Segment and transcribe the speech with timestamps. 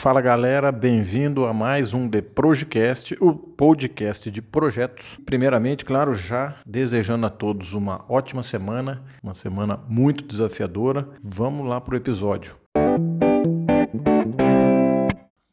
[0.00, 5.18] Fala galera, bem-vindo a mais um The Projecast, o podcast de projetos.
[5.26, 11.06] Primeiramente, claro, já desejando a todos uma ótima semana, uma semana muito desafiadora.
[11.22, 12.56] Vamos lá para o episódio.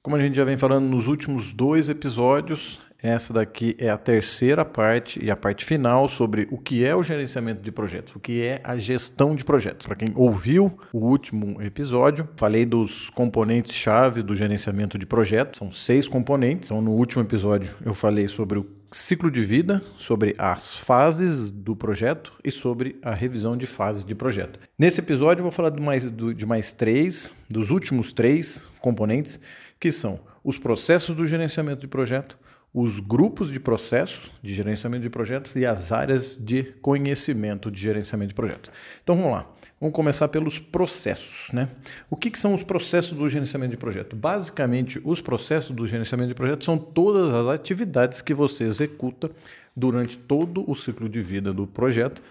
[0.02, 4.66] Como a gente já vem falando nos últimos dois episódios, essa daqui é a terceira
[4.66, 8.42] parte e a parte final sobre o que é o gerenciamento de projetos, o que
[8.42, 9.86] é a gestão de projetos.
[9.86, 16.08] Para quem ouviu o último episódio, falei dos componentes-chave do gerenciamento de projetos, são seis
[16.08, 16.72] componentes.
[16.72, 21.76] Então, no último episódio, eu falei sobre o ciclo de vida, sobre as fases do
[21.76, 24.60] projeto e sobre a revisão de fases de projeto.
[24.78, 29.40] Nesse episódio, eu vou falar de mais, de mais três, dos últimos três componentes,
[29.80, 32.38] que são os processos do gerenciamento de projeto,
[32.74, 38.30] os grupos de processos de gerenciamento de projetos e as áreas de conhecimento de gerenciamento
[38.30, 38.72] de projetos.
[39.04, 39.48] Então vamos lá.
[39.80, 41.52] Vamos começar pelos processos.
[41.54, 41.70] Né?
[42.10, 44.16] O que, que, são os processos do gerenciamento de projeto?
[44.16, 49.30] Basicamente, os processos do gerenciamento de projeto são todas as atividades que você executa
[49.76, 52.24] durante todo o ciclo de vida do projeto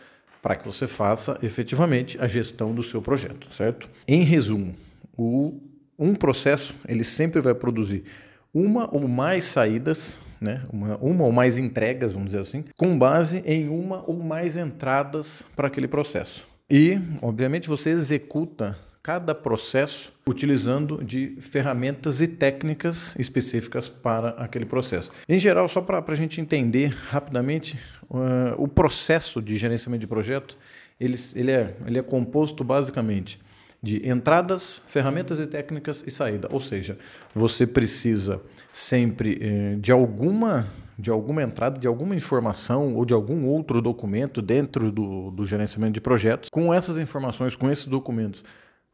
[0.42, 3.88] para que você faça efetivamente a gestão do seu projeto, certo?
[4.06, 4.74] Em resumo,
[5.16, 5.60] o,
[5.98, 8.04] um processo ele sempre vai produzir
[8.52, 10.62] uma ou mais saídas né?
[10.72, 15.46] uma, uma ou mais entregas, vamos dizer assim, com base em uma ou mais entradas
[15.54, 16.46] para aquele processo.
[16.68, 25.12] E, obviamente, você executa cada processo utilizando de ferramentas e técnicas específicas para aquele processo.
[25.28, 27.78] Em geral, só para a gente entender rapidamente,
[28.10, 30.58] uh, o processo de gerenciamento de projeto
[30.98, 33.38] ele, ele, é, ele é composto basicamente
[33.86, 36.48] de entradas, ferramentas e técnicas e saída.
[36.50, 36.98] Ou seja,
[37.32, 38.42] você precisa
[38.72, 40.66] sempre eh, de alguma
[40.98, 45.92] de alguma entrada, de alguma informação ou de algum outro documento dentro do, do gerenciamento
[45.92, 46.48] de projetos.
[46.48, 48.42] Com essas informações, com esses documentos,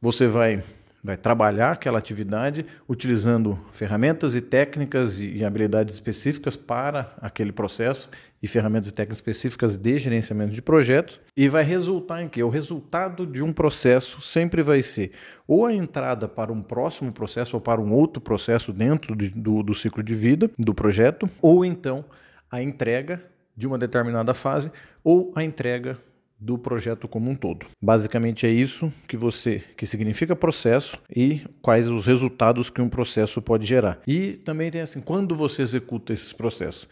[0.00, 0.64] você vai
[1.02, 8.08] vai trabalhar aquela atividade utilizando ferramentas e técnicas e, habilidades específicas para aquele processo
[8.40, 12.48] e ferramentas e técnicas específicas de gerenciamento de projetos e vai resultar em que o
[12.48, 15.10] resultado de um processo sempre vai ser
[15.46, 19.62] ou a entrada para um próximo processo ou para um outro processo dentro de, do,
[19.62, 22.04] do ciclo de vida do projeto ou então
[22.48, 23.24] a entrega
[23.56, 24.70] de uma determinada fase
[25.02, 25.98] ou a entrega
[26.42, 27.66] do projeto como um todo.
[27.80, 33.40] Basicamente é isso que você que significa processo e quais os resultados que um processo
[33.40, 34.00] pode gerar.
[34.06, 36.88] E também tem assim, quando você executa esses processos,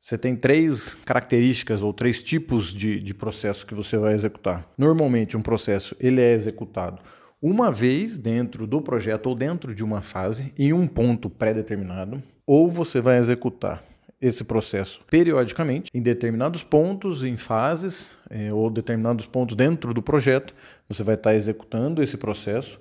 [0.00, 4.68] você tem três características ou três tipos de, de processo que você vai executar.
[4.78, 7.00] Normalmente um processo ele é executado
[7.42, 12.70] uma vez dentro do projeto ou dentro de uma fase em um ponto pré-determinado, ou
[12.70, 13.82] você vai executar
[14.24, 20.54] esse processo periodicamente, em determinados pontos, em fases, é, ou determinados pontos dentro do projeto,
[20.88, 22.80] você vai estar executando esse processo,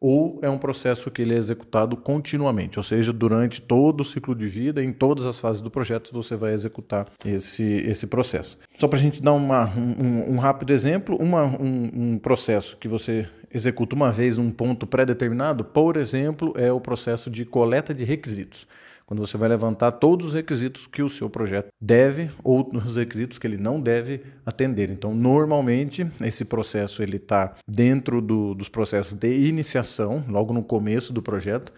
[0.00, 4.34] ou é um processo que ele é executado continuamente, ou seja, durante todo o ciclo
[4.34, 8.58] de vida, em todas as fases do projeto, você vai executar esse, esse processo.
[8.78, 12.86] Só para a gente dar uma, um, um, rápido exemplo, uma, um, um processo que
[12.86, 18.04] você executa uma vez um ponto pré-determinado, por exemplo, é o processo de coleta de
[18.04, 18.66] requisitos
[19.06, 23.38] quando você vai levantar todos os requisitos que o seu projeto deve ou os requisitos
[23.38, 24.90] que ele não deve atender.
[24.90, 31.12] Então, normalmente, esse processo ele está dentro do, dos processos de iniciação, logo no começo
[31.12, 31.72] do projeto,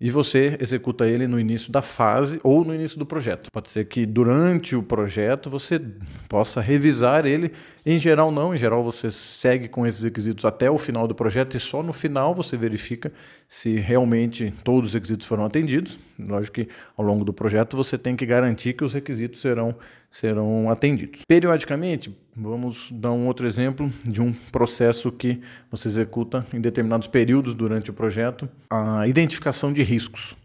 [0.00, 3.48] e você executa ele no início da fase ou no início do projeto.
[3.52, 5.80] Pode ser que durante o projeto você
[6.28, 7.52] possa revisar ele.
[7.86, 8.54] Em geral, não.
[8.54, 11.92] Em geral, você segue com esses requisitos até o final do projeto e só no
[11.92, 13.12] final você verifica
[13.48, 15.98] se realmente todos os requisitos foram atendidos.
[16.18, 19.74] Lógico que ao longo do projeto você tem que garantir que os requisitos serão,
[20.10, 21.22] serão atendidos.
[21.26, 27.54] Periodicamente, vamos dar um outro exemplo de um processo que você executa em determinados períodos
[27.54, 30.36] durante o projeto, a identificação de riscos.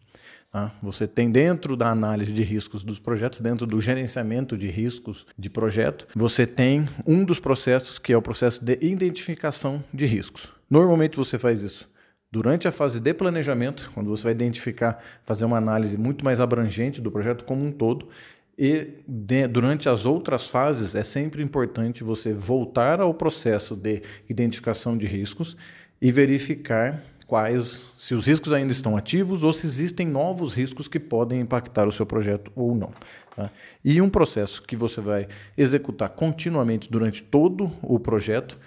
[0.52, 0.72] Tá?
[0.82, 5.48] Você tem dentro da análise de riscos dos projetos, dentro do gerenciamento de riscos de
[5.48, 10.48] projeto, você tem um dos processos que é o processo de identificação de riscos.
[10.68, 11.88] Normalmente você faz isso
[12.32, 17.02] Durante a fase de planejamento, quando você vai identificar, fazer uma análise muito mais abrangente
[17.02, 18.08] do projeto como um todo,
[18.56, 24.96] e de, durante as outras fases é sempre importante você voltar ao processo de identificação
[24.96, 25.58] de riscos
[26.00, 31.00] e verificar quais, se os riscos ainda estão ativos ou se existem novos riscos que
[31.00, 32.92] podem impactar o seu projeto ou não.
[33.36, 33.50] Tá?
[33.84, 35.28] E um processo que você vai
[35.58, 38.60] executar continuamente durante todo o projeto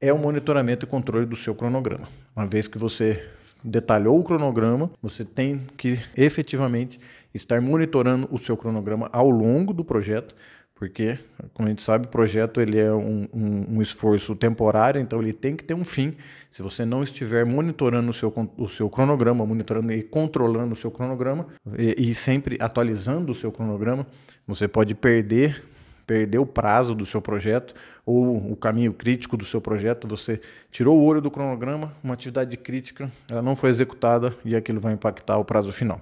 [0.00, 2.08] é o monitoramento e controle do seu cronograma.
[2.34, 3.22] Uma vez que você
[3.62, 6.98] detalhou o cronograma, você tem que efetivamente
[7.34, 10.34] estar monitorando o seu cronograma ao longo do projeto,
[10.74, 11.18] porque,
[11.52, 15.34] como a gente sabe, o projeto ele é um, um, um, esforço temporário, então ele
[15.34, 16.16] tem que ter um fim.
[16.50, 20.90] Se você não estiver monitorando o seu, o seu cronograma, monitorando e controlando o seu
[20.90, 24.06] cronograma, e, e sempre atualizando o seu cronograma,
[24.46, 25.62] você pode perder
[26.10, 27.72] perder o prazo do seu projeto
[28.04, 32.56] ou o caminho crítico do seu projeto, você tirou o olho do cronograma, uma atividade
[32.56, 36.00] crítica, ela não foi executada e aquilo vai impactar o prazo final,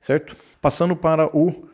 [0.00, 0.34] certo?
[0.62, 1.68] Passando para o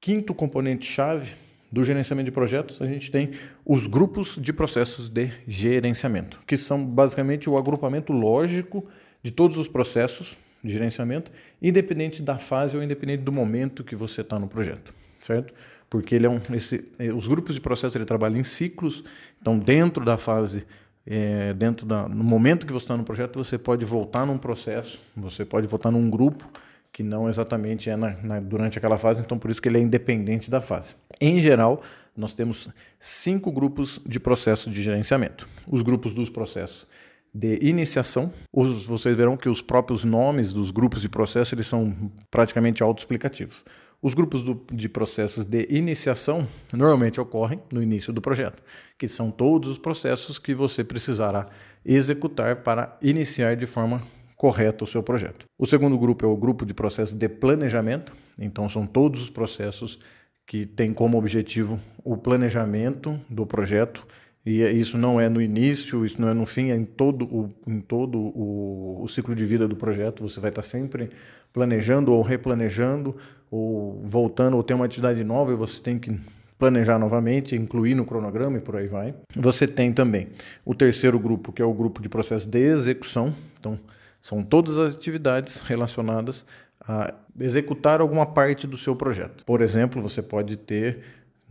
[0.00, 1.32] quinto componente chave
[1.72, 3.32] do gerenciamento de projetos, a gente tem
[3.66, 8.86] os grupos de processos de gerenciamento, que são basicamente o agrupamento lógico
[9.20, 14.20] de todos os processos de gerenciamento, independente da fase ou independente do momento que você
[14.20, 15.52] está no projeto, certo?
[15.92, 19.04] Porque ele é um, esse, é, os grupos de processo ele trabalham em ciclos,
[19.38, 20.66] então dentro da fase,
[21.06, 24.98] é, dentro da, no momento que você está no projeto, você pode voltar num processo,
[25.14, 26.50] você pode voltar num grupo
[26.90, 29.80] que não exatamente é na, na, durante aquela fase, então por isso que ele é
[29.82, 30.94] independente da fase.
[31.20, 31.82] Em geral,
[32.16, 35.46] nós temos cinco grupos de processo de gerenciamento.
[35.68, 36.86] Os grupos dos processos
[37.34, 41.94] de iniciação, os, vocês verão que os próprios nomes dos grupos de processo eles são
[42.30, 43.62] praticamente autoexplicativos.
[44.02, 48.60] Os grupos do, de processos de iniciação normalmente ocorrem no início do projeto,
[48.98, 51.48] que são todos os processos que você precisará
[51.86, 54.02] executar para iniciar de forma
[54.34, 55.46] correta o seu projeto.
[55.56, 60.00] O segundo grupo é o grupo de processos de planejamento, então são todos os processos
[60.44, 64.04] que têm como objetivo o planejamento do projeto
[64.44, 67.50] e isso não é no início, isso não é no fim, é em todo o,
[67.66, 70.28] em todo o, o ciclo de vida do projeto.
[70.28, 71.10] Você vai estar sempre
[71.52, 73.16] planejando ou replanejando,
[73.50, 76.18] ou voltando, ou tem uma atividade nova e você tem que
[76.58, 79.14] planejar novamente, incluir no cronograma e por aí vai.
[79.36, 80.28] Você tem também
[80.64, 83.34] o terceiro grupo, que é o grupo de processo de execução.
[83.58, 83.78] Então,
[84.20, 86.44] são todas as atividades relacionadas
[86.80, 89.44] a executar alguma parte do seu projeto.
[89.44, 91.00] Por exemplo, você pode ter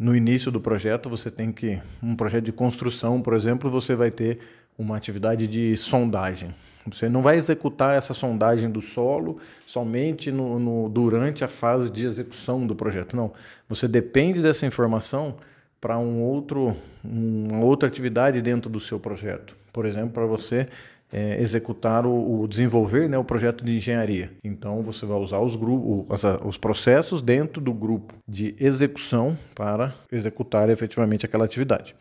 [0.01, 1.80] no início do projeto, você tem que.
[2.01, 4.39] Um projeto de construção, por exemplo, você vai ter
[4.75, 6.56] uma atividade de sondagem.
[6.88, 12.07] Você não vai executar essa sondagem do solo somente no, no, durante a fase de
[12.07, 13.15] execução do projeto.
[13.15, 13.31] Não.
[13.69, 15.36] Você depende dessa informação
[15.80, 19.56] para um outro, uma outra atividade dentro do seu projeto.
[19.71, 20.68] Por exemplo, para você
[21.11, 24.31] é, executar o, o, desenvolver né, o projeto de engenharia.
[24.43, 30.69] Então você vai usar os, grupos, os processos dentro do grupo de execução para executar
[30.69, 31.95] efetivamente aquela atividade.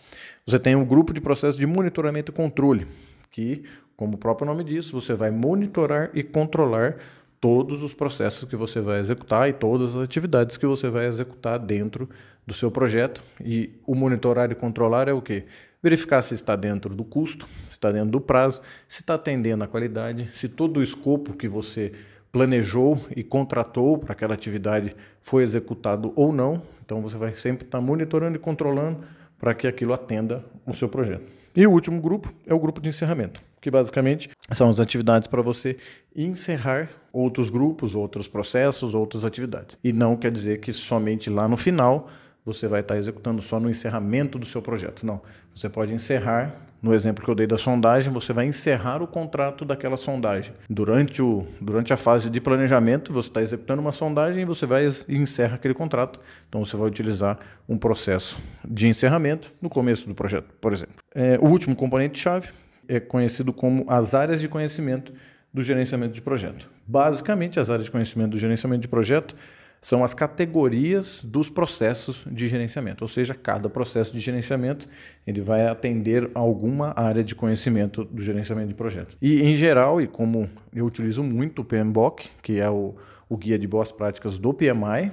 [0.47, 2.87] Você tem um grupo de processos de monitoramento e controle,
[3.31, 3.65] que,
[3.97, 6.97] como o próprio nome diz, você vai monitorar e controlar
[7.41, 11.59] todos os processos que você vai executar e todas as atividades que você vai executar
[11.59, 12.11] dentro do
[12.55, 13.23] seu projeto.
[13.45, 15.45] E o monitorar e controlar é o que?
[15.83, 19.69] verificar se está dentro do custo, se está dentro do prazo, se está atendendo a
[19.69, 21.93] qualidade, se todo o escopo que você
[22.31, 26.63] planejou e contratou para aquela atividade foi executado ou não.
[26.85, 29.01] Então você vai sempre estar monitorando e controlando
[29.39, 31.25] para que aquilo atenda o seu projeto.
[31.57, 35.43] E o último grupo é o grupo de encerramento, que basicamente são as atividades para
[35.43, 35.77] você
[36.15, 39.77] encerrar outros grupos, outros processos, outras atividades.
[39.83, 42.09] E não quer dizer que somente lá no final
[42.53, 45.05] você vai estar executando só no encerramento do seu projeto.
[45.05, 45.21] Não.
[45.55, 49.65] Você pode encerrar, no exemplo que eu dei da sondagem, você vai encerrar o contrato
[49.65, 50.55] daquela sondagem.
[50.69, 54.87] Durante, o, durante a fase de planejamento, você está executando uma sondagem e você vai
[55.09, 56.21] e encerra aquele contrato.
[56.49, 57.39] Então você vai utilizar
[57.69, 60.95] um processo de encerramento no começo do projeto, por exemplo.
[61.15, 62.49] É, o último componente-chave
[62.89, 65.13] é conhecido como as áreas de conhecimento
[65.53, 66.69] do gerenciamento de projeto.
[66.87, 69.35] Basicamente, as áreas de conhecimento do gerenciamento de projeto
[69.81, 74.87] são as categorias dos processos de gerenciamento, ou seja, cada processo de gerenciamento
[75.27, 79.17] ele vai atender alguma área de conhecimento do gerenciamento de projetos.
[79.23, 82.95] E em geral, e como eu utilizo muito o PMBOK, que é o,
[83.29, 85.11] o guia de boas práticas do PMI,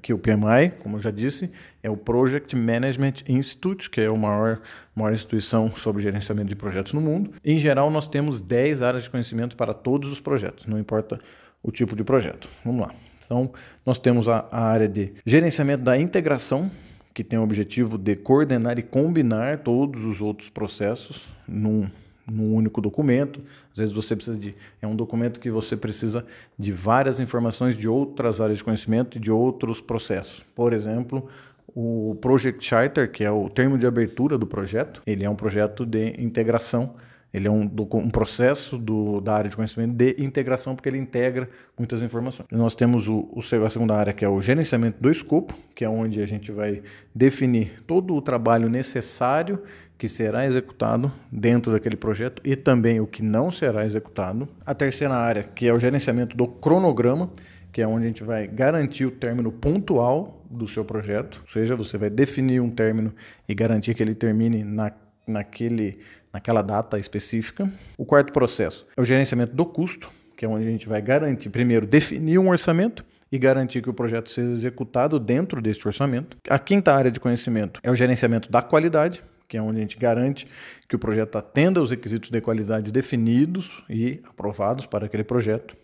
[0.00, 1.50] que o PMI, como eu já disse,
[1.82, 4.60] é o Project Management Institute, que é a maior,
[4.94, 7.32] maior instituição sobre gerenciamento de projetos no mundo.
[7.44, 11.18] Em geral, nós temos 10 áreas de conhecimento para todos os projetos, não importa
[11.62, 12.48] o tipo de projeto.
[12.64, 12.94] Vamos lá.
[13.32, 13.50] Então,
[13.86, 16.70] nós temos a, a área de gerenciamento da integração,
[17.14, 21.88] que tem o objetivo de coordenar e combinar todos os outros processos num,
[22.30, 23.40] num único documento.
[23.70, 24.54] Às vezes você precisa de.
[24.82, 26.26] É um documento que você precisa
[26.58, 30.44] de várias informações de outras áreas de conhecimento e de outros processos.
[30.54, 31.26] Por exemplo,
[31.74, 35.86] o Project Charter, que é o termo de abertura do projeto, ele é um projeto
[35.86, 36.96] de integração
[37.32, 37.62] ele é um,
[37.94, 41.48] um processo do, da área de conhecimento de integração, porque ele integra
[41.78, 42.46] muitas informações.
[42.50, 45.88] Nós temos o, o, a segunda área, que é o gerenciamento do escopo, que é
[45.88, 46.82] onde a gente vai
[47.14, 49.62] definir todo o trabalho necessário
[49.96, 54.48] que será executado dentro daquele projeto e também o que não será executado.
[54.66, 57.30] A terceira área, que é o gerenciamento do cronograma,
[57.70, 61.74] que é onde a gente vai garantir o término pontual do seu projeto, ou seja,
[61.74, 63.14] você vai definir um término
[63.48, 64.92] e garantir que ele termine na,
[65.26, 65.98] naquele,
[66.32, 67.70] naquela data específica.
[67.98, 71.50] O quarto processo é o gerenciamento do custo, que é onde a gente vai garantir,
[71.50, 76.36] primeiro, definir um orçamento e garantir que o projeto seja executado dentro deste orçamento.
[76.48, 79.98] A quinta área de conhecimento é o gerenciamento da qualidade, que é onde a gente
[79.98, 80.46] garante
[80.88, 85.76] que o projeto atenda os requisitos de qualidade definidos e aprovados para aquele projeto.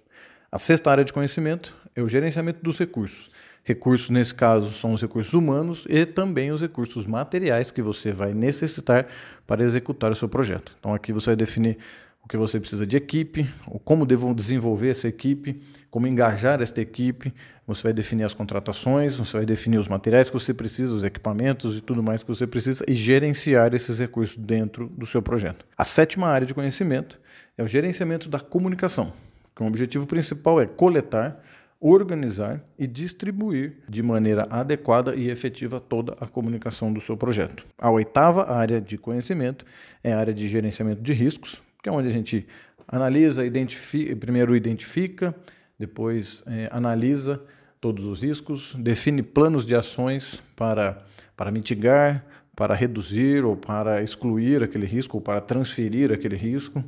[0.50, 3.30] A sexta área de conhecimento é o gerenciamento dos recursos.
[3.62, 8.32] Recursos, nesse caso, são os recursos humanos e também os recursos materiais que você vai
[8.32, 9.08] necessitar
[9.46, 10.74] para executar o seu projeto.
[10.80, 11.76] Então, aqui você vai definir
[12.24, 13.46] o que você precisa de equipe,
[13.84, 17.30] como devo desenvolver essa equipe, como engajar esta equipe.
[17.66, 21.76] Você vai definir as contratações, você vai definir os materiais que você precisa, os equipamentos
[21.76, 25.66] e tudo mais que você precisa e gerenciar esses recursos dentro do seu projeto.
[25.76, 27.20] A sétima área de conhecimento
[27.54, 29.12] é o gerenciamento da comunicação,
[29.58, 31.42] que o objetivo principal é coletar,
[31.80, 37.66] organizar e distribuir de maneira adequada e efetiva toda a comunicação do seu projeto.
[37.76, 39.64] A oitava área de conhecimento
[40.04, 42.46] é a área de gerenciamento de riscos, que é onde a gente
[42.86, 45.34] analisa, identifica, primeiro identifica,
[45.76, 47.42] depois é, analisa
[47.80, 51.04] todos os riscos, define planos de ações para,
[51.36, 52.24] para mitigar,
[52.54, 56.84] para reduzir ou para excluir aquele risco ou para transferir aquele risco.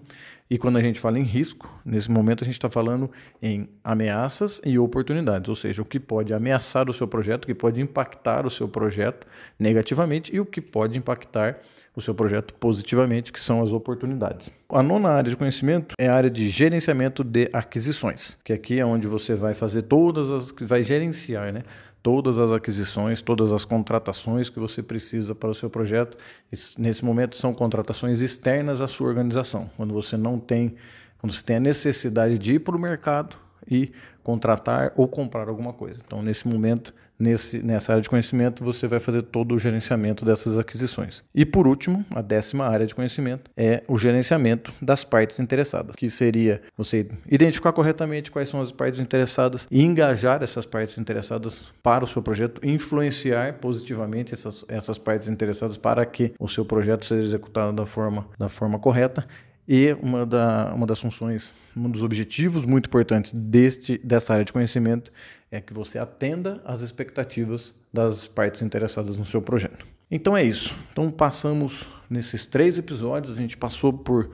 [0.50, 3.09] E quando a gente fala em risco, nesse momento a gente está falando
[3.40, 7.54] em ameaças e oportunidades, ou seja, o que pode ameaçar o seu projeto, o que
[7.54, 11.61] pode impactar o seu projeto negativamente e o que pode impactar
[11.95, 14.50] o seu projeto positivamente, que são as oportunidades.
[14.69, 18.85] A nona área de conhecimento é a área de gerenciamento de aquisições, que aqui é
[18.85, 20.52] onde você vai fazer todas as.
[20.62, 21.62] vai gerenciar, né?
[22.02, 26.16] todas as aquisições, todas as contratações que você precisa para o seu projeto.
[26.78, 30.75] Nesse momento são contratações externas à sua organização, quando você não tem,
[31.19, 33.37] quando você tem a necessidade de ir para o mercado
[33.71, 33.93] e
[34.23, 36.03] contratar ou comprar alguma coisa.
[36.05, 40.59] Então, nesse momento, nesse, nessa área de conhecimento, você vai fazer todo o gerenciamento dessas
[40.59, 41.25] aquisições.
[41.35, 46.11] E por último, a décima área de conhecimento é o gerenciamento das partes interessadas, que
[46.11, 52.05] seria você identificar corretamente quais são as partes interessadas e engajar essas partes interessadas para
[52.05, 57.25] o seu projeto, influenciar positivamente essas, essas partes interessadas para que o seu projeto seja
[57.25, 59.25] executado da forma, da forma correta
[59.73, 64.53] e uma, da, uma das funções, um dos objetivos muito importantes deste, dessa área de
[64.53, 65.12] conhecimento
[65.49, 69.87] é que você atenda às expectativas das partes interessadas no seu projeto.
[70.11, 70.75] Então é isso.
[70.91, 74.33] Então passamos nesses três episódios, a gente passou por,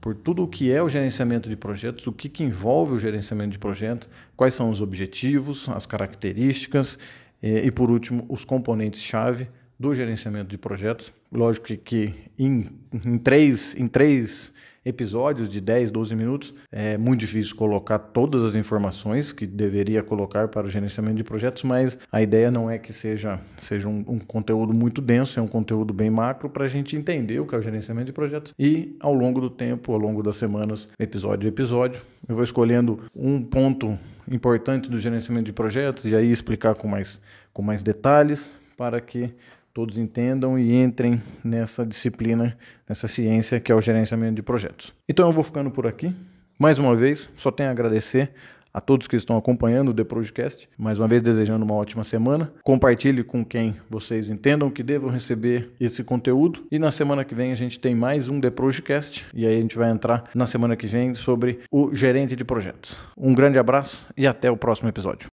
[0.00, 3.50] por tudo o que é o gerenciamento de projetos, o que, que envolve o gerenciamento
[3.50, 7.00] de projetos, quais são os objetivos, as características
[7.42, 11.12] e, e por último, os componentes-chave do gerenciamento de projetos.
[11.32, 12.68] Lógico que, que em,
[13.04, 14.52] em, três, em três
[14.88, 16.54] episódios de 10, 12 minutos.
[16.72, 21.62] É muito difícil colocar todas as informações que deveria colocar para o gerenciamento de projetos,
[21.62, 25.48] mas a ideia não é que seja, seja um, um conteúdo muito denso, é um
[25.48, 28.96] conteúdo bem macro para a gente entender o que é o gerenciamento de projetos e
[29.00, 33.42] ao longo do tempo, ao longo das semanas, episódio a episódio, eu vou escolhendo um
[33.42, 33.98] ponto
[34.30, 37.20] importante do gerenciamento de projetos e aí explicar com mais,
[37.52, 39.34] com mais detalhes para que
[39.78, 42.58] todos entendam e entrem nessa disciplina,
[42.88, 44.92] nessa ciência que é o gerenciamento de projetos.
[45.08, 46.12] Então eu vou ficando por aqui.
[46.58, 48.32] Mais uma vez, só tenho a agradecer
[48.74, 50.68] a todos que estão acompanhando o The Projecast.
[50.76, 52.52] Mais uma vez, desejando uma ótima semana.
[52.64, 56.66] Compartilhe com quem vocês entendam que devam receber esse conteúdo.
[56.72, 59.26] E na semana que vem a gente tem mais um The Projecast.
[59.32, 62.96] E aí a gente vai entrar na semana que vem sobre o gerente de projetos.
[63.16, 65.28] Um grande abraço e até o próximo episódio.